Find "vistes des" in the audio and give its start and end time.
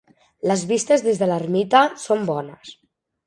0.71-1.19